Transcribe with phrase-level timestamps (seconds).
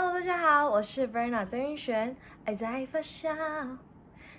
[0.00, 2.16] Hello，大家好，我是 Verna 曾云璇。
[2.44, 3.76] 爱在发酵，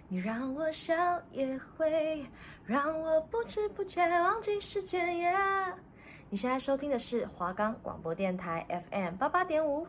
[0.08, 0.96] 你让我笑
[1.34, 2.26] 也会
[2.66, 5.06] 让我不知不觉忘记时间。
[5.18, 5.74] Yeah，
[6.30, 9.86] 你现在收听的是华冈广播电台 FM 八八点五。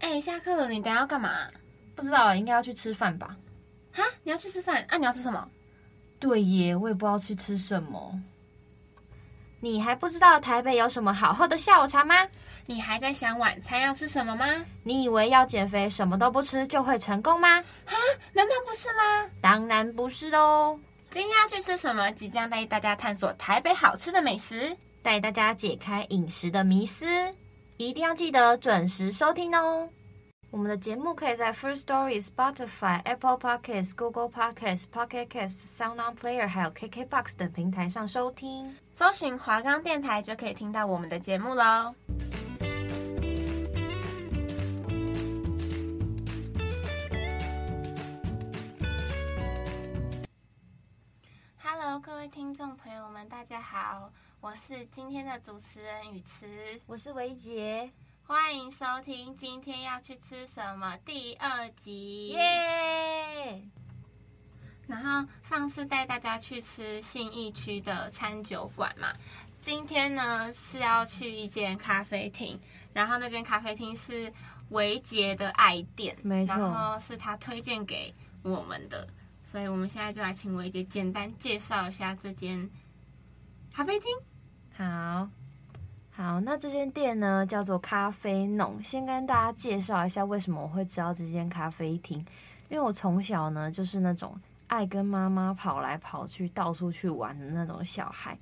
[0.00, 1.48] 哎，下课了，你等下要干嘛？
[1.94, 3.36] 不知道，应该要去吃饭吧？
[3.92, 4.84] 哈，你要去吃饭？
[4.88, 5.48] 啊，你要吃什么？
[6.18, 8.20] 对耶，我也不知道去吃什么。
[9.60, 12.14] 你还不知道台北有什么好喝的下午茶吗？
[12.66, 14.46] 你还在想晚餐要吃什么吗？
[14.82, 17.48] 你以为要减肥什么都不吃就会成功吗？
[17.48, 17.92] 啊，
[18.32, 19.30] 难道不是吗？
[19.40, 20.78] 当然不是喽。
[21.10, 22.10] 今天要去吃什么？
[22.12, 27.06] 即将带大家探索台北好吃的美食，带大家解开饮食的迷思，
[27.76, 29.88] 一定要记得准时收听哦。
[30.54, 38.76] 我们的节目可以在 First Story、Spotify、Apple Podcasts、Google Podcasts、Pocket Casts、Sound On Player 还有 KKBox 等平台上收听。
[38.94, 41.92] 搜寻华冈电台就可以听到我们的节目喽。
[51.58, 56.46] Hello，各位听众朋友们，大家好，我是今天的主持人雨慈，
[56.86, 57.90] 我是维杰。
[58.26, 63.62] 欢迎收听今天要去吃什么第二集，耶！
[64.86, 69.12] 然后上次带大家去吃信义区的餐酒馆嘛，
[69.60, 72.58] 今天呢是要去一间咖啡厅，
[72.94, 74.32] 然后那间咖啡厅是
[74.70, 79.06] 维杰的爱店，没错，然后是他推荐给我们的，
[79.42, 82.70] 所以我们现在就来请维杰简单介绍一下这间
[83.70, 84.10] 咖啡厅。
[84.74, 85.28] 好。
[86.16, 88.80] 好，那这间店呢叫做咖啡弄。
[88.80, 92.18] 先跟大家介绍一下为什么我会知道这间咖啡厅，
[92.68, 98.38] 因为我从小呢就是那种爱跟妈妈跑来跑去、到处去玩的那种小孩。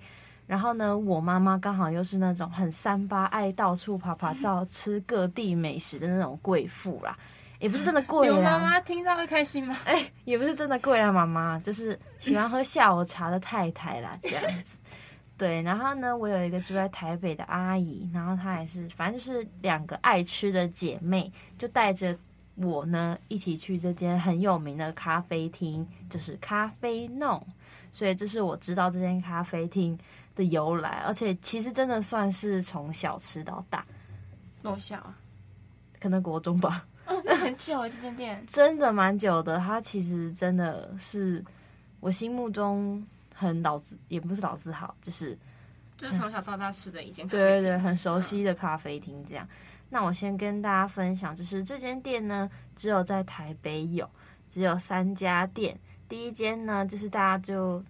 [0.47, 7.17] 然后呢，我妈妈刚好又是那种很三八、爱到处爬爬照、吃各地美食的那种贵妇啦。
[7.59, 9.75] 也不是真的贵啦，妈妈听到会开心吗？
[9.87, 14.77] 哎，也不是真的贵啦，妈妈就是喜欢喝下午茶的太太啦，这样子。
[15.43, 22.17] 对，然后呢，我有一个住在台北的阿姨，然后她也是，反正就是两个爱吃的姐妹，就带着
[22.55, 27.45] 我呢一起去这间很有名的咖啡厅，就是咖啡弄。
[27.91, 29.99] 所以这是我知道这间咖啡厅
[30.37, 33.85] 的由来，而且其实真的算是从小吃到大。
[34.63, 35.19] 多小啊？
[35.99, 36.87] 可能国中吧。
[37.07, 39.59] 哦，那很久这间店 真的蛮久的。
[39.59, 41.45] 它其实真的是
[41.99, 43.05] 我心目中。
[43.43, 45.37] 很老字，也不是老字号，就是
[45.97, 49.45] 就是从小到大吃的一间咖啡，对对对，很熟悉的咖啡厅这样。
[49.51, 49.57] 嗯。
[49.91, 54.09] 那我先跟大家分享，就是这间店呢，只有在台北有，
[54.49, 55.79] 只有三家店。
[56.09, 57.85] 第一间呢，就是大家就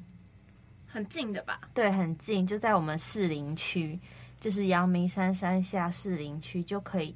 [0.87, 1.61] 很近的吧？
[1.73, 4.01] 对，很近，就在我们士林区，
[4.41, 7.15] 就是阳明山山下士林区就可以。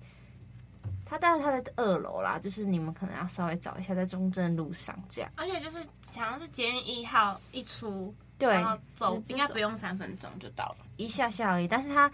[1.05, 5.31] 它但是它在二楼啦，就是你们可能要稍微找一下，在中正路上这样。
[5.37, 5.79] 而且就是
[6.17, 8.15] 好像是捷运一号一出。
[8.39, 11.67] 对，然后走应该不用三分钟就到了，一下下而已。
[11.67, 12.11] 但是它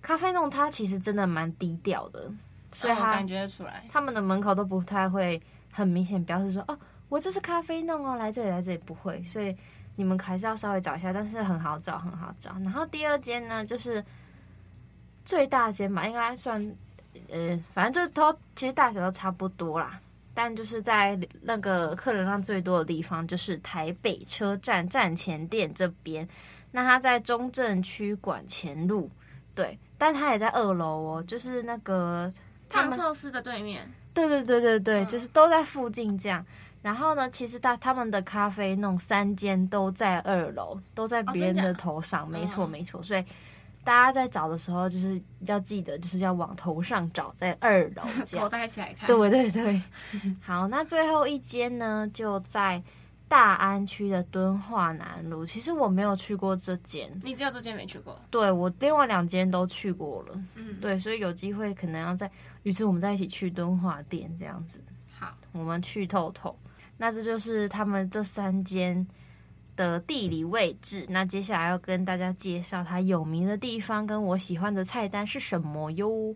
[0.00, 2.30] 咖啡弄它其实真的蛮低调的，
[2.70, 5.40] 所以它、哦、感觉得出来，他们的门口都不太会
[5.72, 9.22] 很明显表示说哦，我这是咖啡弄哦，来这里来这里不会。
[9.24, 9.56] 所以
[9.96, 12.52] 你们还是要稍微找一下，但是很好找，很好找。
[12.64, 14.04] 然后第二间呢，就是
[15.24, 16.60] 最大间吧，应该算
[17.30, 19.98] 呃，反正就是都其实大小都差不多啦。
[20.38, 26.28] 但就是在那个客流量最多的地方，就是台北车站站前店这边。
[26.70, 29.10] 那它在中正区馆前路，
[29.52, 32.32] 对，但它也在二楼哦，就是那个
[32.68, 33.92] 藏寿司的对面。
[34.14, 36.46] 对对对对对，就是都在附近这样。
[36.82, 43.24] 然后呢，其实他他们的咖啡弄三间都在二楼，都在别人的头上，没错没错，所以。
[43.88, 48.44] 大家在找的时候，就是要记得，就是要往头上找，在二楼这样。
[48.44, 49.06] 头戴起来看。
[49.06, 49.80] 对对对。
[50.44, 52.82] 好，那最后一间呢，就在
[53.28, 55.46] 大安区的敦化南路。
[55.46, 57.10] 其实我没有去过这间。
[57.24, 58.20] 你只有这间没去过？
[58.30, 60.38] 对，我另外两间都去过了。
[60.56, 60.78] 嗯。
[60.82, 62.30] 对，所以有机会可能要在，
[62.64, 64.78] 于是我们再一起去敦化店这样子。
[65.18, 66.54] 好，我们去透透。
[66.98, 69.06] 那这就是他们这三间
[69.78, 76.34] 的地理位置，那接下来要跟大家介绍它有名的地方，跟我喜欢的菜单是什么哟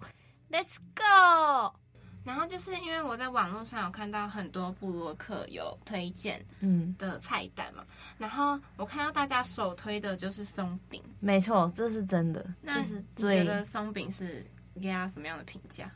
[0.49, 1.75] ？Let's go！
[2.23, 12.49] 然后就是因为我在网络上有看到很多部落客有推荐嗯的菜单嘛，嗯，然后我看到大家首推的就是松饼，没错，这是真的。
[12.62, 14.47] 那就是你觉得松饼是
[14.81, 15.91] 给他什么样的评价？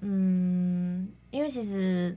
[0.00, 2.16] 嗯，因为其实。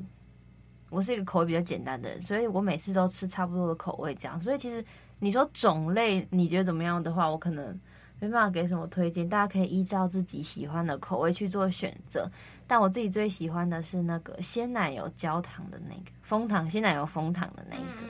[0.93, 4.39] 我是一个口味比较简单的人，所以我每次都吃差不多的口味这样。
[4.39, 4.85] 所以其实
[5.19, 7.77] 你说种类你觉得怎么样的话，我可能
[8.19, 12.29] 没办法给什么推荐，大家可以依照自己喜欢的口味去做选择。
[12.67, 18.07] 但我自己最喜欢的是那个鲜奶油焦糖的那个枫糖，鲜奶油枫糖的那一个，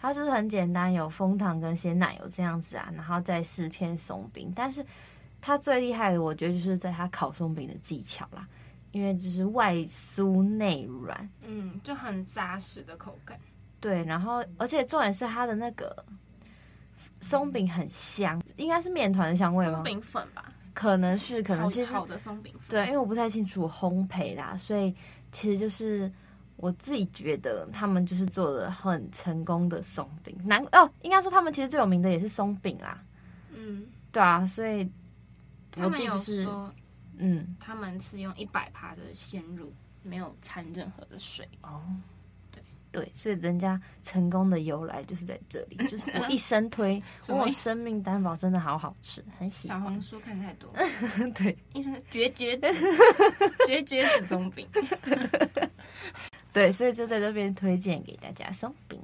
[0.00, 4.84] 它就是很简单，有枫糖跟鲜奶油这样子啊，然后再四片松饼，但是。
[5.46, 8.48] 它最厉害的，我觉得就是在它烤松饼的技巧啦，
[8.94, 13.36] 因为就是外酥内软，嗯，就很扎实的口感。
[13.80, 16.04] 对，然后而且重点是它的那个
[17.20, 19.72] 松饼很香，应该是面团的香味吗？
[19.74, 22.68] 松饼粉吧，可能是，可能其实好的松饼粉。
[22.68, 24.94] 对，因为我不太清楚烘焙啦，所以
[25.32, 26.08] 其实就是
[26.54, 30.38] 我自己觉得他们就是做的很成功的松饼。
[30.44, 33.02] 难哦，应该说他们其实最有名的也是松饼啦。
[33.52, 34.88] 嗯，对啊，所以。
[35.76, 36.72] 他们有说，
[37.18, 39.72] 嗯，他们是用一百帕的鲜乳，
[40.02, 41.48] 没有掺任何的水。
[41.62, 41.82] 哦，
[42.50, 49.80] 对对，所以人家成功的由来就是在这里， 就是我一生推， 我生命担保真的好好吃，很喜欢。
[49.80, 50.72] 小红书看太多，
[51.34, 52.72] 对，一生绝绝的
[53.66, 54.68] 绝绝的松饼，
[56.52, 59.00] 对，所以就在这边推荐给大家松饼。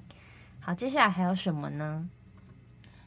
[0.60, 2.08] 好，接下来还有什么呢？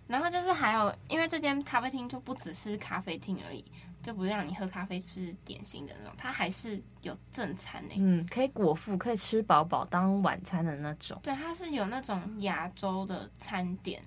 [0.06, 3.64] 然后就是还有，因为这间咖啡厅就不只是咖啡厅而已，
[4.04, 7.96] 就不是让你喝咖啡吃点心的那种，它还是有正餐呢。
[7.98, 11.18] 嗯，可以果腹，可以吃饱饱当晚餐的那种。
[11.24, 14.04] 对，它是有那种亚洲的餐点，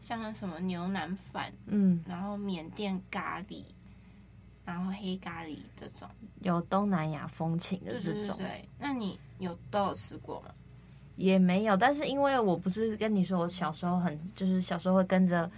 [0.00, 3.62] 像什么牛腩饭，嗯，然后缅甸咖喱，
[4.64, 6.08] 然后黑咖喱这种，
[6.40, 8.36] 有东南亚风情的这种。
[8.36, 10.50] 对，对，对，那你有都有吃过吗？
[11.14, 15.50] 也没有，但是因为我不是跟你说，我小时候很就是小时候会跟着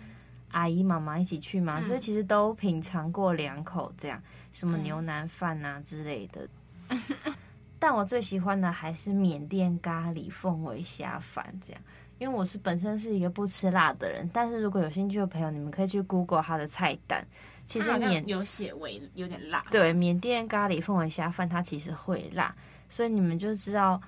[0.50, 4.23] 阿姨妈妈一起去嘛，嗯、所以其实都品尝过两口这样，
[4.53, 6.49] 什么牛腩饭啊之类的。
[6.89, 7.00] 嗯、
[7.79, 11.83] 但我最喜欢的还是缅甸咖喱凤尾虾饭这样，
[12.19, 17.27] 因为我是本身是一个不吃辣的人，但是如果有兴趣的朋友，你们可以去 Google 它的菜单，
[17.67, 19.65] 其实缅有写为有点辣。
[19.71, 22.55] 对，缅甸咖喱凤尾虾饭它其实会辣，
[22.89, 24.01] 所以你们就知道。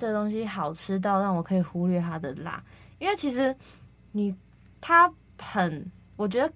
[0.00, 2.62] 这东西好吃到让我可以忽略它的辣，
[3.00, 3.52] 因为其实
[4.12, 4.32] 你
[4.80, 6.52] 它很，我觉得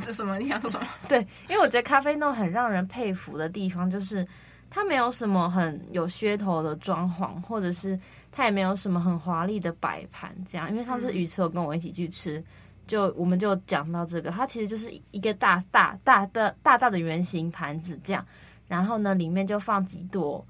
[0.00, 0.38] 是什么？
[0.38, 0.86] 你想说什么？
[1.08, 4.26] 对，因为我觉得咖啡弄很让人佩服的地方，就是
[4.70, 7.98] 它没有什么很有噱头的装潢，或者是
[8.30, 10.70] 它也没有什么很华丽的摆盘，这样。
[10.70, 12.42] 因为上次宇策有跟我一起去吃，
[12.86, 18.24] 就我们就讲到这个，它其实就是一个大大大的大大的圆形盘子这样，
[18.68, 20.44] 然后呢，里面就放几朵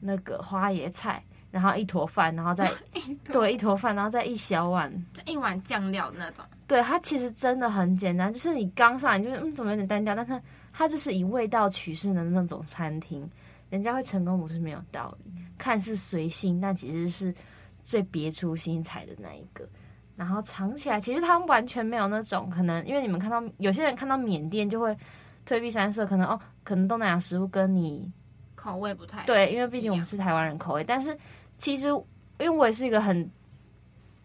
[0.00, 1.22] 那个花椰菜。
[1.52, 2.66] 然后一坨饭，然后再
[3.30, 4.90] 对一坨饭，然后再一小碗，
[5.26, 6.42] 一碗酱料那种。
[6.72, 10.14] 对，它其实真的很简单，就是你刚上来就是嗯，怎么有点单调？
[10.14, 10.40] 但是
[10.72, 13.28] 它就是以味道取胜的那种餐厅，
[13.68, 15.32] 人家会成功不是没有道理。
[15.58, 17.34] 看似随性，但其实是
[17.82, 19.68] 最别出心裁的那一个。
[20.16, 24.96] 然后尝起来，其实它完全没有那种可能，因为你们看到有些人看到缅甸就会
[25.44, 28.10] 退避三舍，可能哦，可能东南亚食物跟你
[28.54, 31.16] 口味不太对，因为毕竟我们是台湾人口味，但是。
[31.58, 32.04] 其实，因
[32.40, 33.30] 为我也是一个很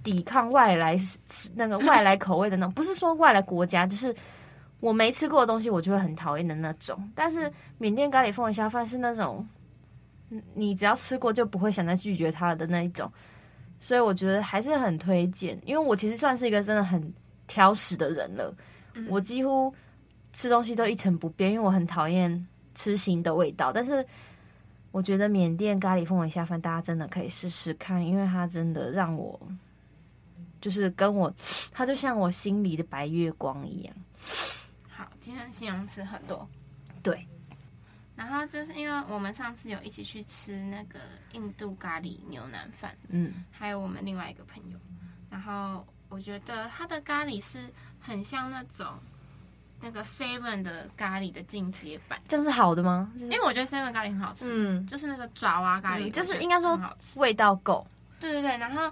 [0.04, 0.98] 抵抗外来
[1.56, 4.16] 那个外来口味的那种，不是说外来国家，就是
[4.80, 7.12] 我没吃过的东西，我就会很讨厌的那种。
[7.16, 9.48] 但是缅甸咖喱凤尾虾饭是那种，
[10.54, 13.12] 你只要吃过就不会想再拒绝它的那一种，
[13.80, 15.60] 所以我觉得还是很推荐。
[15.66, 17.14] 因为我其实算是一个真的很
[17.48, 18.56] 挑食的人了，
[19.10, 19.74] 我几乎
[20.34, 24.06] 吃东西都一成不变，因为我很讨厌吃新的味道，但是。
[24.94, 29.40] 我觉得缅甸咖喱凤尾虾饭，大家真的可以试试看，因为它真的让我，
[30.62, 31.34] 就是跟我，
[31.72, 33.96] 它就像我心里的白月光一样。
[34.90, 36.48] 好，今天形容词很多，
[37.02, 37.28] 对。
[38.16, 41.00] 然后就是因为我们上次有一起去吃那个
[41.34, 44.78] 印度咖喱牛腩饭，嗯，还有我们另外一个朋友，
[45.30, 47.60] 然后我觉得它的咖喱是
[48.00, 48.88] 很像那种。
[49.80, 53.12] 那个 Seven 的咖喱的进阶版，这是好的吗？
[53.16, 56.76] 因为我觉得 Seven 咖喱很好吃，嗯，就是那个爪哇咖喱，就是应该说
[57.18, 57.86] 味道够。
[58.20, 58.92] 对对对，然后，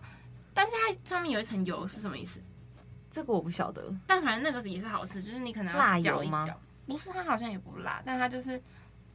[0.56, 2.42] 但是它上面有一层油是什么意思？
[3.12, 3.94] 这个我不晓得。
[4.08, 8.60] 但反正那个也是好吃，就是你可能要搅一搅，不是它好像也不辣，但它就是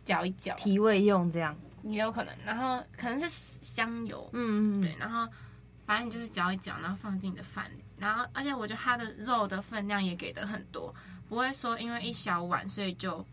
[0.04, 2.32] 搅一搅提味用这样，也有可能。
[2.44, 5.26] 然后可能是香油，嗯嗯，对，然后
[5.86, 10.94] 反正你就是搅一搅，然后放进你的饭里，然后而且我觉得它的肉的分量也给的很多。
[11.28, 13.24] 不会说因为一小碗，所以就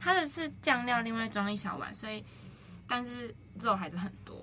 [0.00, 2.24] 它的是酱料另外装一小碗，所以
[2.88, 4.42] 但是肉还是很多，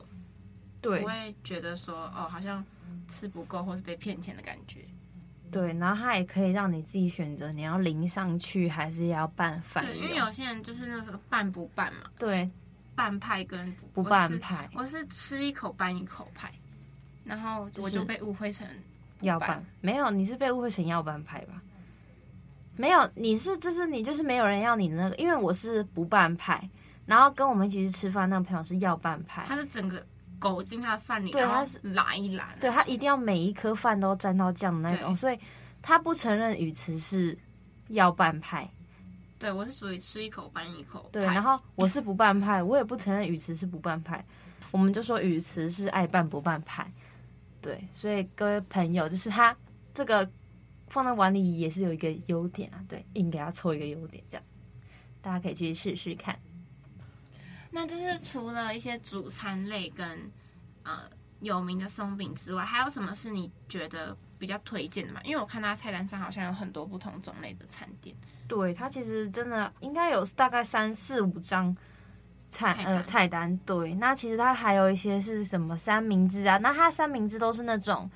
[0.81, 2.63] 对，不会觉得说哦好像
[3.07, 4.79] 吃不够或是被骗钱的感觉。
[5.51, 9.85] 对，然后它也可以让你自己选择你要淋上去还是要拌饭。
[9.85, 12.09] 对，因为有些人就是那时候拌不拌嘛。
[12.17, 12.49] 对，
[12.95, 16.49] 拌派跟不拌派，我是吃一口拌一口派，
[17.25, 18.65] 然后我就被误会成
[19.19, 21.61] 要拌，没有，你是被误会成要拌派吧？
[22.77, 26.69] 没有，你是就是你就是没有人要你的那个，因为我是不拌派，
[27.05, 30.05] 然后跟我们一起去吃饭那个朋友是要拌派，他是整个
[30.41, 35.37] 狗进他的饭里，对，他是拉一拉，对他一定要每一颗饭都沾到酱的那种，所以
[35.83, 37.37] 他不承认语词是
[37.89, 38.67] 要半派。
[39.37, 41.07] 对，我是属于吃一口拌一口。
[41.11, 44.25] 对，然后我是不半派，我也不承认语词是不半派，
[44.71, 46.91] 我们就说语词是爱拌不拌派。
[47.61, 49.55] 对，所以各位朋友，就是他
[49.93, 50.27] 这个
[50.87, 54.43] 放在碗里也是有一个优点啊，对，硬给他凑一个优点，这样
[55.21, 56.39] 大家可以去试试看。
[57.71, 60.31] 那就是除了一些主餐类跟
[60.83, 61.03] 呃
[61.39, 65.21] 有名的松饼之外，还有什么是你觉得比较推荐的吗？
[65.23, 68.15] 因为我看他菜单上好像有很多不同种类的餐点。
[68.47, 71.75] 对，它其实真的应该有大概三四五张
[72.49, 73.55] 菜，菜呃菜单。
[73.59, 76.57] 对，那其实它还有一些是什么三明治啊？
[76.57, 78.11] 那它三明治都是那种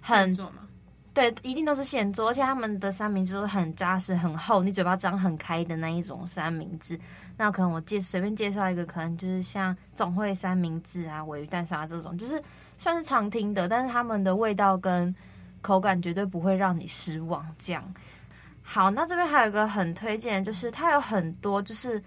[0.00, 0.30] 很
[1.14, 6.98] 对，一定都是现做，而且他们的三明治都是很扎实、很厚，你嘴巴张很开的那一种三明治。
[7.36, 12.42] 那可能我介随便介绍一个，可能就是像总会三明治啊、鮪鱼蛋沙这种，就是
[12.78, 15.14] 算是常听的，但是他们的味道跟
[15.60, 17.46] 口感绝对不会让你失望。
[17.58, 17.94] 这样。
[18.62, 22.00] 好，那这边还有一个很推荐，就是它有很多就是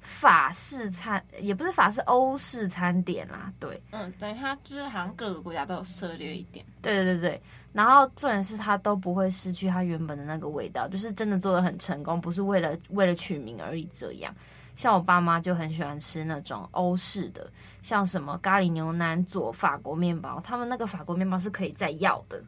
[0.00, 3.52] 法式餐，也不是法式欧式餐点啦。
[3.60, 6.66] 对，嗯，等于它就是好像各个国家都有涉猎一点。
[6.82, 7.42] 对对对对，
[7.76, 14.34] 然后重点是它都不会失去它原本的那个味道，就是真的做的很成功，不是为了为了取名而已这样。
[14.76, 17.52] 像我爸妈就很喜欢吃那种欧式的，
[17.82, 22.42] 像什么咖喱牛腩佐法国面包，他们那个法国面包是可以再要的。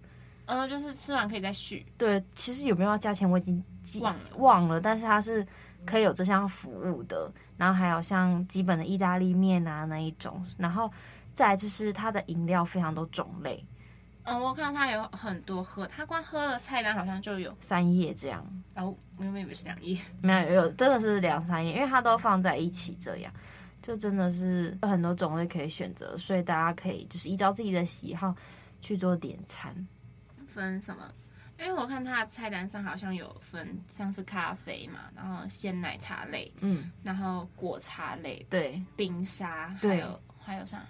[0.46, 1.84] 嗯，就是吃完可以再续。
[1.98, 3.62] 对，其实有没有要加钱我已经
[4.00, 5.46] 忘了，忘了，但是它是
[5.84, 7.30] 可以有这项服务的。
[7.58, 10.90] 然后还有像基本的意大利面啊那一种，然后
[11.34, 13.62] 再就是它的饮料非常多种类。
[14.28, 18.44] 嗯，我看到他有很多喝，他光喝的菜单好像就有三页这样。
[18.76, 23.32] 哦，我以为是两页， 没有，有真的是两三页，因为它都放在一起这样，
[23.82, 28.34] 就真的是有很多种类可以选择，所以大家可以就是依照自己的喜好
[28.82, 29.74] 去做点餐。
[30.46, 31.10] 分什么？
[31.58, 40.84] 因为我看他的菜单上好像有分，像是咖啡嘛，然后鲜奶茶类，嗯，然后果茶类，对，冰沙，对，还有还有啥？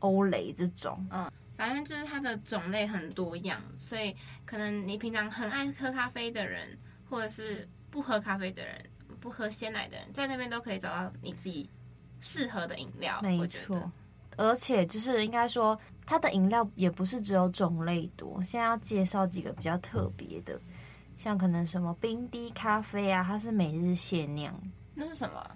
[0.00, 6.76] 欧蕾这种，嗯，反正就是它的种类很多样，所以可能你平常很爱喝咖啡的人，
[7.08, 8.84] 或者是不喝咖啡的人，
[9.20, 11.68] 不喝鲜奶的人，在那边都可以找到你自己
[12.20, 13.90] 适合的饮料，没错。
[14.36, 18.42] 而且就是应该说，它的饮料也不是只有种类多。
[18.42, 20.60] 现在要介绍几个比较特别的，
[21.16, 24.52] 像可能什么冰滴咖啡啊，它是每日限量。
[24.92, 25.50] 那是什么？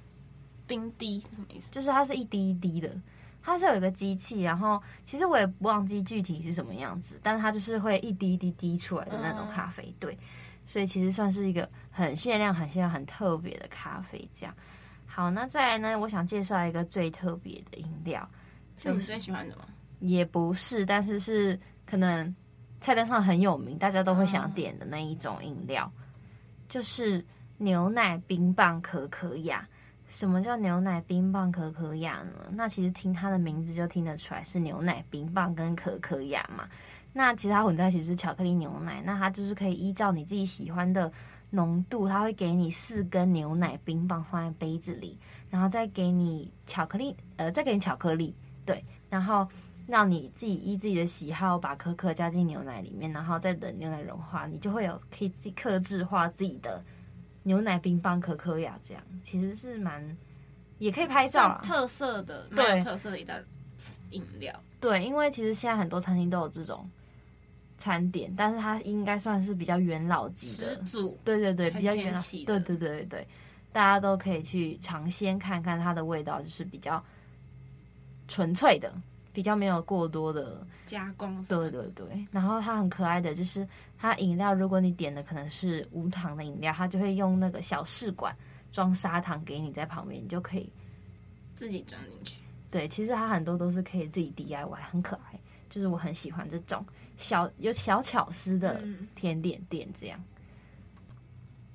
[0.69, 1.69] 冰滴是什么意思？
[1.73, 2.89] 就是它是一滴一滴的，
[3.43, 9.95] 它是有一个机器，然后其实我也不忘记具体是什么样子，但它就是会一滴一滴滴出来的那种咖啡。
[9.99, 10.19] 对，
[10.67, 14.29] 所以其实算是一个很限量、很限量、很特别的咖啡。
[14.33, 14.55] 这样。
[15.07, 15.99] 好，那再来呢？
[15.99, 18.29] 我想介绍一个最特别的饮料。
[18.77, 19.65] 是你最喜欢的吗？
[20.01, 22.33] 也不是，但是是可能
[22.81, 25.91] 菜单上很有名，大家都会想点的那一种饮料，
[26.69, 27.25] 就是
[27.57, 29.67] 牛奶冰棒可可亚。
[30.09, 32.33] 什么叫牛奶冰棒可可亚呢？
[32.53, 36.67] 那其实听它的名字就听得出来是牛奶冰棒跟可可亚嘛。
[37.13, 41.13] 那其实它混在一起是巧克力牛奶，那它就是可以依照你自己喜欢的
[41.51, 45.19] 浓度，它会给你四根牛奶冰棒放在杯子里，
[45.51, 48.35] 然后再给你巧克力，呃，再给你巧克力。
[48.65, 49.47] 对，然后
[49.87, 56.83] 让你自己依自己的喜好把可可加进牛奶里面，然后再等牛奶融化，你就会有可以自己克制化自己的
[57.49, 60.17] 牛奶冰棒可可呀，这样其实是蛮
[60.79, 63.35] 也可以拍照特色的，对特色的一道
[64.11, 64.55] 饮料。
[64.79, 66.89] 对，因为其实现在很多餐厅都有这种
[67.79, 70.77] 餐点，但是它应该算是比较元老级的，
[71.25, 73.27] 对对对，比较元老对对对对，
[73.73, 77.03] 大家都可以去尝鲜看看它的味道，就是比较。
[78.31, 78.93] 纯粹的，
[79.33, 81.43] 比较没有过多的加工。
[81.45, 83.67] 对对对，然后它很可爱的就是，
[83.99, 88.35] 它饮料如果你点的可能是无糖的饮料，它就会用那个小试管
[88.73, 90.73] 装砂糖给你在旁边，你就可以
[91.55, 92.41] 自己装进去。
[92.71, 95.39] 对，其实它很多都是可以自己 DIY，很可爱。
[95.69, 96.87] 就是我很喜欢这种
[97.17, 98.83] 小有小巧思的
[99.15, 100.19] 甜点店这样。
[100.19, 101.17] 嗯。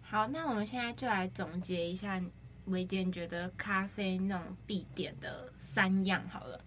[0.02, 2.20] 好，那我们现在就来总结一下。
[2.68, 6.58] 维坚觉得咖啡那种必点的三样好了，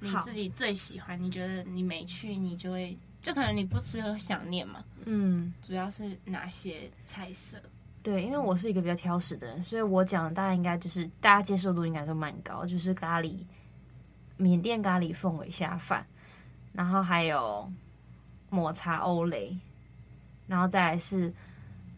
[0.00, 1.16] 你自己最喜欢？
[1.22, 4.84] 你觉得你没去，你就会就可能你不吃会想念嘛？
[5.04, 7.58] 嗯，主要是哪些菜色？
[8.02, 13.44] 对，因为我是一个比较挑食的人，所以我讲的大家应该就是大家接受度应该都蛮高，就是咖喱，
[14.36, 16.06] 缅甸咖喱凤尾虾饭，
[16.72, 17.70] 然后还有
[18.48, 19.58] 抹茶欧蕾，
[20.46, 21.34] 然后再来是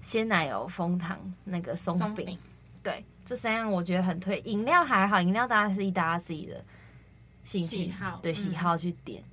[0.00, 2.38] 鲜奶油枫糖那个松饼，松饼
[2.82, 4.40] 对，这三样我觉得很推。
[4.40, 6.64] 饮料还好，饮料当然是以大家自己的
[7.42, 9.22] 兴趣喜好，对喜好去点。
[9.22, 9.29] 嗯、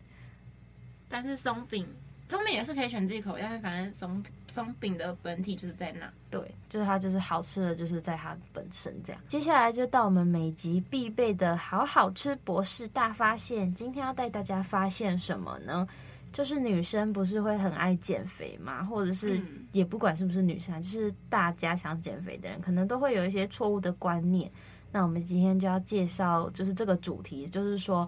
[1.10, 1.86] 但是松饼。
[2.30, 9.22] 松饼也是可以选自己口味，但是反正松松饼的本体就是在那，对，就是它就是好吃的，就是在它本身这样。
[9.30, 15.88] 接下来就到我们每集必备的好好吃博士大发现，今天要带大家发现什么呢？
[16.34, 24.52] 就是女生不是会很爱减肥嘛，或者是也不管是不是女生，就是大家想减肥的人，可能都会有一些错误的观念。
[24.92, 28.06] 那我们今天就要介绍，就是这个主题，就是说。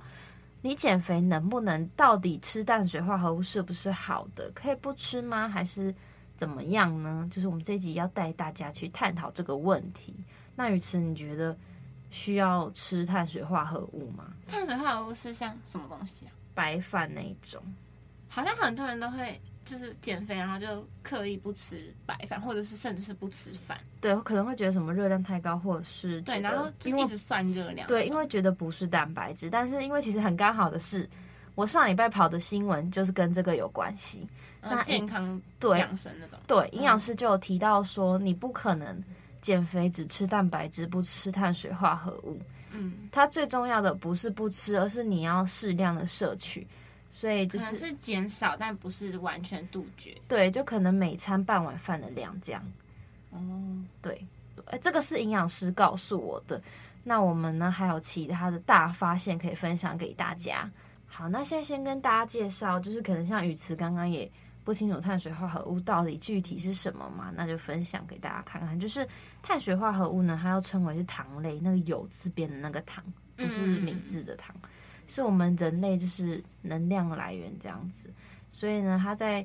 [0.61, 4.51] 你减肥能不能到底吃碳水化合物是不是好的？
[4.53, 5.47] 可以不吃吗？
[5.47, 5.93] 还是
[6.35, 7.27] 怎么样呢？
[7.31, 10.13] 就是我们这一集要带大家去探讨这个问题。
[10.55, 11.57] 那宇慈，你觉得
[12.09, 14.33] 需要吃碳水化合物吗？
[14.47, 16.31] 碳水化合物是像什么东西啊？
[16.53, 17.61] 白饭那一种，
[18.27, 19.39] 好像很多人都会。
[19.69, 23.77] 就是减肥，然后就刻意不吃白饭，或者是甚至是不吃饭。
[24.01, 27.87] 对，可能会觉得什么热量太高，或者是对，然后就一直算热量。
[27.87, 31.07] 对，因为觉得不是蛋白质，但是因为其实很刚好的是，
[31.53, 34.27] 我上礼拜跑的新闻就是跟这个有关系。
[34.61, 39.03] 嗯、那健康对养生那种，对营养师就有提到说，你不可能
[39.39, 42.41] 减肥只吃蛋白质，不吃碳水化合物。
[42.71, 46.67] 嗯，它最重要的不是不吃，而是你要适量的摄取。
[47.09, 50.15] 所以就是是减少，但不是完全杜绝。
[50.27, 52.63] 对，就可能每餐半碗饭的量这样。
[53.31, 53.39] 哦，
[54.01, 54.25] 对，
[54.67, 56.61] 哎，这个是营养师告诉我的。
[57.03, 60.69] 那我们呢，还有其他的大发现可以分享给大家。
[61.07, 64.29] 好，那现在先跟大家介绍，就是可能像宇慈刚刚也
[64.63, 68.79] 不清楚碳水化合物到底具体是什么嘛，那就分享给大家看看。
[68.79, 69.07] 就是
[69.41, 73.03] 碳水化合物呢，它要称为是糖类，那个有字边的那个糖，
[73.39, 74.55] 不是米字的糖。
[74.61, 74.69] 嗯
[75.11, 78.13] 是我们人类就是能量来源这样子，
[78.47, 79.43] 所以呢，它在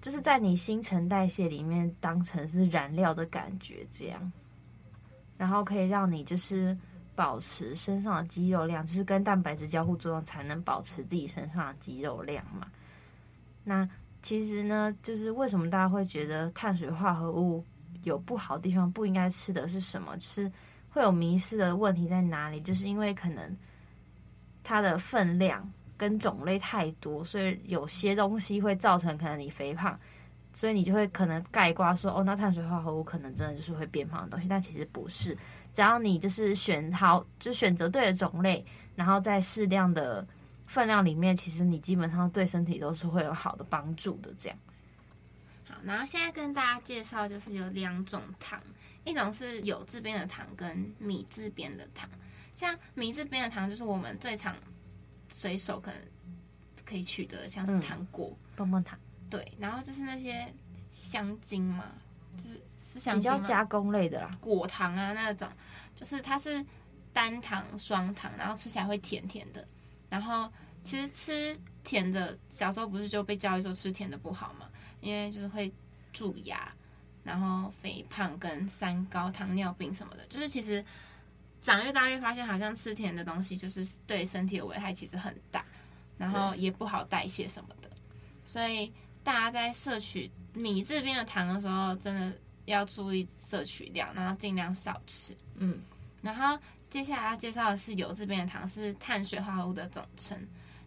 [0.00, 4.32] 就是在你新陈代谢里面当成是燃料的感觉这样，
[5.38, 6.76] 然后可以让你就是
[7.14, 12.66] 保持身上的肌肉量，就是跟蛋白质交互作用才能保持自己身上的肌肉量嘛。
[13.62, 13.88] 那
[14.20, 17.64] 其实呢，就是为什么大家会觉得碳水化合物
[18.02, 20.16] 有不好的地方，不应该吃的是什么？
[20.16, 20.50] 就是
[20.94, 22.58] 会有迷失的问题在哪里？
[22.62, 23.54] 就是因为可能。
[24.66, 30.00] 它的分量跟种类太多，所以有些东西会造成可能你肥胖，
[30.54, 35.36] 所以你就会可能盖挂说，哦，那碳水化合物可能真的就是会变胖的东西，但其实不是，
[35.74, 38.64] 只要你就是选好，就选择对的种类，
[38.96, 40.26] 然后在适量的
[40.64, 44.32] 分量里面，其实你基本上对身体都是会有好的帮助的。
[44.34, 44.58] 这样。
[45.84, 48.60] 好，然后现在跟大家介绍就是有两种糖，
[49.04, 52.08] 一种是有字边的糖跟米字边的糖。
[52.54, 54.54] 像米字边的糖，就是我们最常
[55.28, 56.00] 随手可能
[56.84, 60.46] 可以取得，像是糖果、嗯、棒棒糖，对，然后就是那些
[60.92, 61.86] 香精嘛，
[62.36, 65.48] 就是是香精比较加工类的啦，果糖啊那种，
[65.96, 66.64] 就是它是
[67.12, 69.66] 单糖、双糖，然后吃起来会甜甜的。
[70.08, 70.48] 然后
[70.84, 74.68] 其实吃甜的，小时候不是就被教育说吃甜的不好嘛，
[75.04, 75.72] 因为就是会
[76.12, 76.72] 蛀牙，
[77.22, 80.84] 然后肥胖跟三高、糖尿病什么的，就是其实。
[81.60, 85.64] 长越大越发现，好像吃甜的东西就是对身体的危害其实很大，
[86.18, 87.88] 然后也不好代谢什么的。
[88.44, 95.34] 所以大家在摄取米这边的糖的时候，真的要注意摄取量，然后尽量少吃。
[95.54, 95.80] 嗯，
[96.20, 96.58] 然后
[96.90, 100.38] 接下来要介绍的是油这边的糖，是碳水化合物的总称。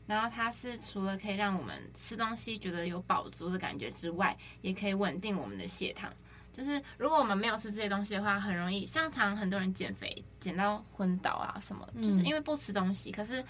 [0.08, 6.12] 然后它是除了可以让我们吃东西觉得有饱足的感觉之外，也可以稳定我们的血糖。
[6.52, 13.12] 就是如果我们没有吃这些东西的话，很容易像常很多人减肥减到昏倒啊什么，就是因为不吃东西。
[13.12, 13.46] 可是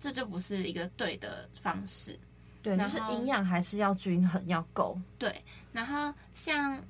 [0.00, 2.18] 这就不是一个对的方式。
[2.62, 4.98] 对，就是营养还是要均衡，要够。
[5.18, 6.80] 对，然后像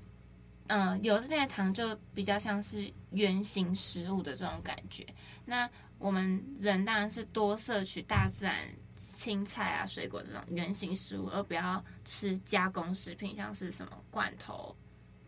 [0.68, 5.06] 嗯，有这边的糖就比较像是圆形食物的这种感觉。
[5.44, 8.66] 那我们人当然是多摄取大自然
[9.02, 14.74] 青菜啊、水果这种原形食物，而不要吃加工食品，像是什么罐头。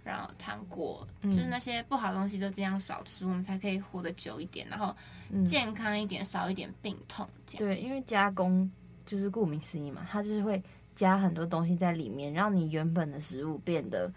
[0.05, 4.95] 然后糖果，就是那些不好的东西，都尽量少吃，嗯，我们才可以活得久一点，然后
[5.47, 7.27] 健康一点，嗯，少一点病痛。
[7.47, 7.67] 这样。
[7.67, 8.71] 对，因为加工
[9.07, 10.63] 就是顾名思义嘛，它就是会
[10.95, 14.13] 加很多东西在里面，让你原本的食物变得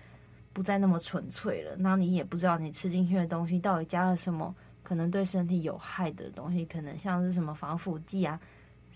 [0.52, 1.78] 不再那么纯粹了。
[1.78, 8.38] 那你也不知道你吃进去的东西到底加了什么，可能对身体有害的东西，可能像是什么防腐剂啊、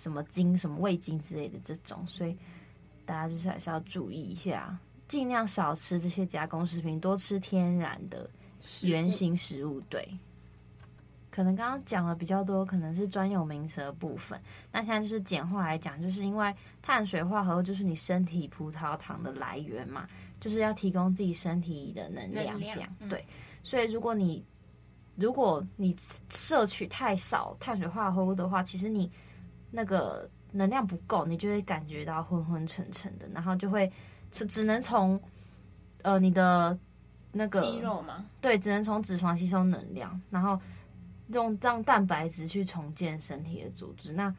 [0.02, 2.06] 什么精、什么味精之类的这种。
[2.08, 2.36] 所以
[3.06, 4.78] 大家就是还是要注意一下。
[5.08, 8.30] 尽量少吃这些加工食品，多吃天然的
[8.84, 9.82] 原型食物。
[9.90, 10.08] 对，
[11.30, 14.40] 可能刚刚讲了比较多，可能是专有名词的部分。
[14.72, 20.08] 那现在就是简化来讲，就是因为碳水化合物就是你身体葡萄糖的来源嘛，
[20.40, 23.26] 就是要提供自己身体的能量，这样、嗯、对。
[23.64, 24.42] 所以如果你
[25.16, 25.94] 如果你
[26.30, 29.12] 摄取太少碳水化合物的话，其实你
[29.72, 33.92] 那个能量不够，你就会感觉到昏昏沉沉的，然后就会
[34.32, 35.20] 只只能从
[36.02, 36.78] 呃你的
[37.32, 40.60] 那个肌肉嘛，对，只能从脂肪吸收能量，然后
[41.30, 44.12] 用让蛋白质去重建身体的组织。
[44.12, 44.36] 那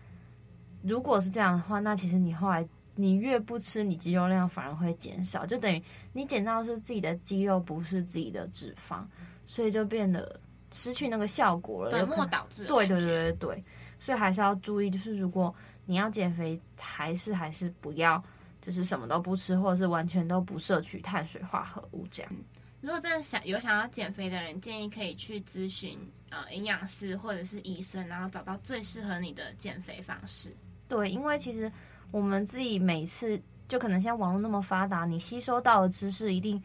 [0.83, 9.03] 如果是这样的话，那其实你后来你越不吃，你肌肉量反而会减少，就等于你减到是自己的肌肉，不是自己的脂肪，
[9.45, 10.41] 所以就变得。
[10.75, 12.65] 失去那个效果了，本末倒置。
[12.65, 13.65] 对对对对对，
[14.05, 15.55] 所以还是要注意，就是如果
[15.87, 18.21] 你要减肥，还是还是不要，
[18.61, 22.33] 就是什么都不吃，或者是完全都不摄取碳水化合物这样。
[22.81, 25.97] 如果真的想有想要减肥的人，建议可以去咨询
[26.31, 30.51] 呃营养师或者是医生，然后找到最适合你的减肥方式。
[30.89, 31.71] 对，因为其实
[32.11, 36.61] 我们自己每次就可能现在网络那么发达，你吸收到的知识一定。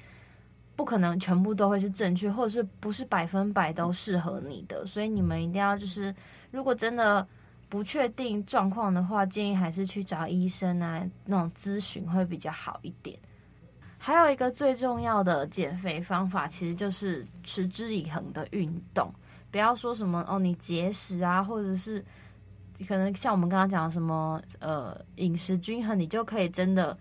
[0.77, 6.13] 不可能全部都会是正确，或者是不是百分百都适合你的，所以你们一定要就是，
[6.51, 7.27] 如果真的
[7.67, 13.17] 不确定状况的话，建议还是去找医生啊，那种咨询会比较好一点。
[13.97, 19.11] 还有一个最重要的减肥方法，其实就是持之以恒的运动，
[19.49, 22.05] 不要说什么哦，你节食啊，或者是
[22.87, 26.95] 可能像我们刚刚讲什么呃饮食均衡，你就可以真的。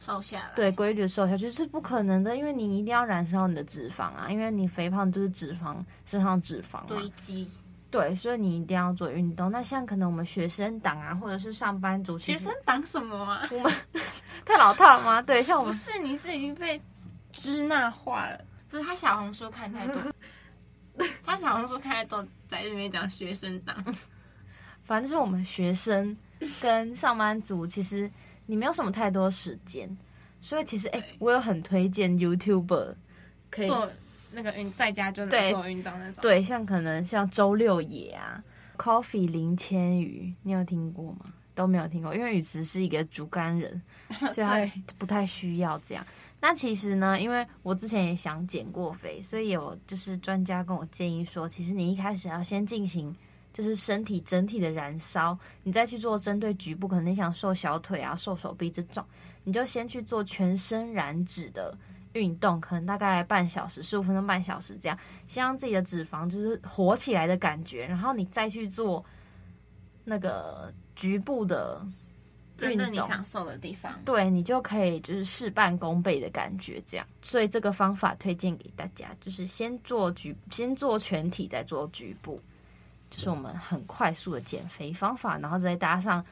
[0.00, 7.46] 瘦下来，对，规律瘦下去是不可能的，因为你一定要燃烧你的脂肪啊，因为你肥胖就是脂肪，身上脂肪堆积。
[7.90, 9.52] 对，所以你一定要做运动。
[9.52, 13.46] 那像可能我们学生党啊，或者是上班族，学生党什么啊？
[13.50, 13.72] 我们
[14.46, 15.20] 太老套了吗？
[15.20, 16.80] 对，像我们不是，你是已经被
[17.30, 18.40] 支那化了。
[18.70, 20.00] 不是他小红书看太多，
[21.22, 23.76] 他小红书看太多，在这边讲学生党。
[24.82, 26.16] 反正就是我们学生
[26.60, 28.10] 跟上班族，其实。
[28.50, 29.88] 你没有什么太多时间，
[30.40, 32.94] 所以其实哎、欸，我有很推荐 YouTuber
[33.48, 33.88] 可以做
[34.32, 36.20] 那个运，在家就能做运动那种。
[36.20, 38.42] 对，像可能像周六野啊
[38.76, 41.32] ，Coffee 林千羽，你有听过吗？
[41.54, 43.80] 都没有听过，因为雨慈是一个竹竿人，
[44.34, 46.04] 所以他不太需要这样。
[46.40, 53.14] 那其实呢，因为我之前也想减过肥，所以有就是专家跟我建议说，其实你一开始要先进行。
[53.52, 59.04] 就是身体整体的燃烧，你再去做针对局部，可能你想瘦小腿啊、瘦手臂这种，
[59.44, 61.76] 你就先去做全身燃脂的
[62.12, 69.04] 运动，可能大概半小时、十五分钟、半小时这样，先让自己的脂肪就是活起来的感觉，然后你再去做
[70.04, 71.84] 那个局部的
[72.62, 77.06] 运动，针对你想瘦的地方，对，你就可以就是事半功倍的感觉这样。
[77.20, 82.40] 所以这个方法推荐给大家，就是先做局，先做全体，再做局部。
[83.10, 86.24] 就是我们很快速的减肥方法，然后再搭上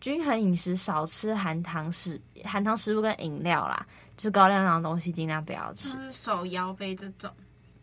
[0.00, 5.92] 均衡饮食，少吃含糖食、含糖食物跟饮料啦，就是高热量的东西尽量不要吃。
[5.92, 7.30] 就是手摇杯这种，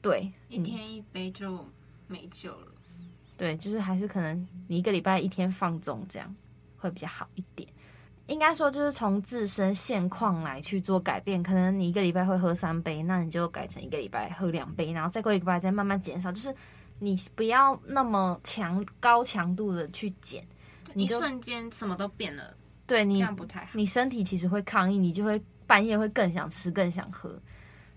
[0.01, 1.65] 对，一天一杯就
[2.07, 2.67] 没救了。
[3.37, 6.35] 对，就是还是可能你一个礼拜一天放纵这样
[6.77, 7.67] 会比较好一点。
[8.27, 16.53] 应该说就是从自身现况来去做改变，可能你一个礼拜会喝三杯，那你就改成一个礼拜喝两杯，然后再过一个礼拜再慢慢减少，就是。
[17.03, 20.45] 你不要那么强高强度的去减，
[20.93, 22.55] 你瞬间什么都变了。
[22.85, 27.41] 对你这样不太好，你身体其实会抗议，你就会半夜会更想吃，更想喝。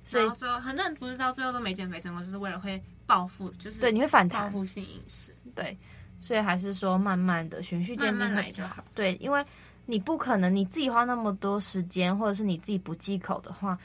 [0.05, 5.35] 所以最后很多人不是到最后都没减肥成功，就是为了会报复，就是对你会反弹报复性饮食。
[5.55, 5.77] 对，
[6.19, 8.83] 所以还是说慢慢的循序渐进会比较好。
[8.95, 9.45] 对，因为
[9.85, 13.79] 你不可能你自己花那么多时间，或者是你自己不忌口的话，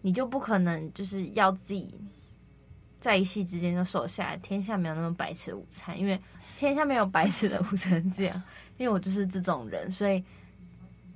[0.00, 2.00] 你就不可能就是要自己。
[3.02, 6.18] 在一夕之间就瘦下来，天下没有那么白吃的午餐，因为
[6.56, 8.10] 天下没有白吃的午餐。
[8.12, 8.42] 这样，
[8.78, 10.24] 因为我就是这种人，所以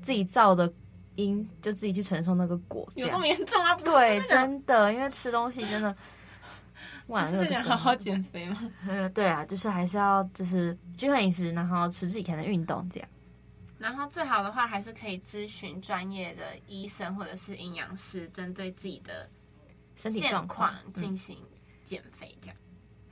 [0.02, 0.70] 自己造的
[1.14, 2.86] 因就自己去承受那个果。
[2.96, 3.76] 有这么严重啊？
[3.76, 5.96] 对，真的，因为吃东西真的。
[7.06, 8.58] 晚上是好好减肥吗？
[8.88, 13.08] 嗯，对啊，就是还是要就是均衡饮食，然后持之以恒的运动这样。
[13.78, 19.30] 然后最好的话，还是可以咨询专业的医生或者是营养师，针对自己的
[19.94, 21.38] 身体状况进行。
[21.86, 22.56] 减肥这样，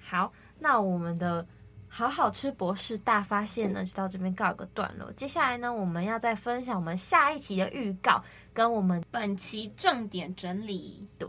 [0.01, 1.47] 好，那我们的
[1.89, 5.13] 好好吃博士大发现呢，就到这边告一个段落。
[5.13, 11.09] 接下来呢，我们要再分享我们下一期的预告，跟我们本期重点整理。
[11.19, 11.29] 对，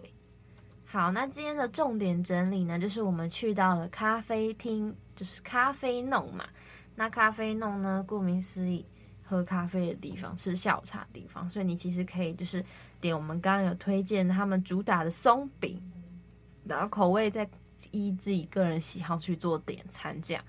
[0.86, 6.45] 好，那今天的重点整理呢，就是我们去到了咖啡厅，就是咖啡弄嘛。
[6.95, 8.84] 那咖啡弄呢，顾名思义，
[9.23, 12.65] 喝咖啡的地方，吃下午茶的地方，所以你其实可以就是
[12.99, 15.79] 点我们刚刚有推荐他们主打的松饼，
[16.65, 17.49] 然后口味再
[17.91, 20.43] 依自己个人喜好去做点餐这样。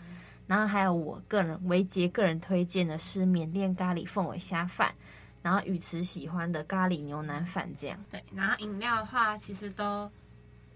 [0.46, 4.94] 然后还有我个人维杰个人推荐的是缅甸咖喱凤尾虾饭，
[5.42, 7.98] 然后宇慈喜欢的咖喱牛腩饭这样。
[8.08, 10.08] 对，然后饮料的话其实都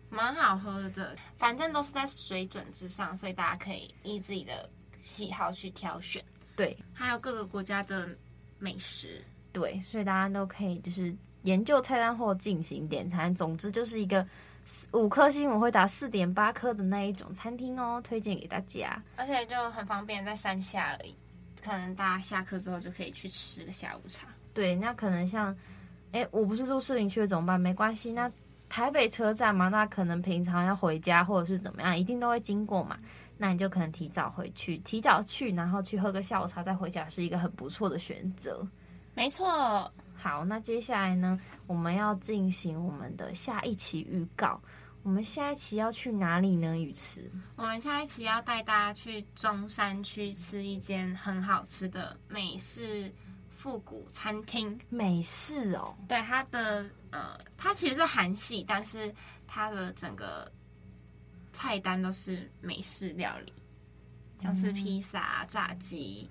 [0.08, 6.20] 蛮好喝的，反正都是在水准之上，所以大家可以依自己的喜好去挑选。
[6.56, 8.08] 对，还有各个国家的
[8.58, 13.32] 美食，对，所以大家都可以就是研究菜单或进行点餐。
[13.32, 14.26] 总之就是一个
[14.92, 19.02] 五颗星我会打四点八颗的那一种餐厅哦，推荐给大家。
[19.16, 21.14] 而且就很方便，在山下而已，
[21.62, 24.28] 可能大家下课之后就可以去吃个下午茶。
[24.54, 25.56] 对，那可能像，
[26.12, 27.60] 哎，我不是住士林区的怎么办？
[27.60, 28.30] 没关系，那
[28.68, 32.98] 台北车站嘛，那可能平常要回家或者是怎么样，一定都会经过嘛。
[33.36, 38.64] 那你就可能提早回去，提早去，然后去喝个下午茶再回家，是一个很不错的选择。
[39.14, 39.90] 没错。
[40.20, 44.60] 好，那接下来呢，我们要进行我们的下一期预告。
[45.02, 46.76] 我们下一期要去哪里呢？
[46.76, 53.10] 宇慈，我们下一期要带大家去中山区吃一间很好吃的美式
[53.48, 54.78] 复古餐厅。
[54.90, 59.14] 美式哦，对，它的呃，它其实是韩系，但是
[59.46, 60.50] 它的整个。
[61.52, 63.52] 菜单都是美式料理，
[64.40, 66.30] 像是披萨、炸鸡，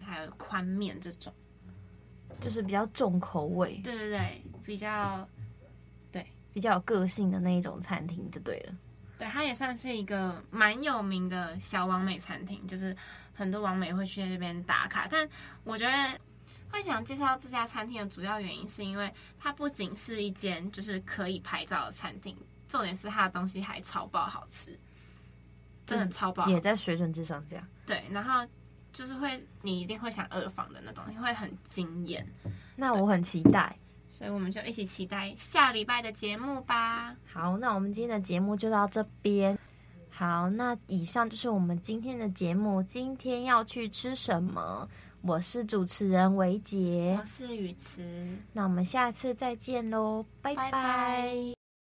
[0.00, 1.34] 还有宽面这种，
[2.40, 3.80] 就是比较重口味。
[3.84, 5.28] 对对对，比较
[6.10, 8.74] 对比较有个性的那一种餐厅就对了。
[9.18, 12.96] 对，它也算是一个蛮有名的小王美餐厅，就是
[13.34, 15.08] 很多王美会去那边打卡。
[15.10, 15.28] 但
[15.64, 16.20] 我觉得
[16.70, 22.36] 会想介绍这家餐厅的主要原因，是因为它不仅是一间就是可以拍照的餐厅。
[22.68, 24.78] 重点是它的东西还超爆好吃，
[25.86, 27.42] 真的超爆，也在水准之上。
[27.46, 28.46] 这样对，然后
[28.98, 32.26] 就是会，你一定会想二访的那种，会很惊艳。
[32.74, 33.78] 那我很期待，
[34.10, 37.14] 所以我们就一起期待下礼拜的节目吧。
[37.24, 39.56] 好，那我们今天的节目就到这边。
[40.10, 42.82] 好，那以上就是我们今天的节目。
[42.82, 44.88] 今天要去吃什么？
[45.20, 48.02] 我是主持人维杰，我是雨慈。
[48.52, 50.72] 那我们下次再见喽，拜拜。
[50.72, 51.57] 拜拜。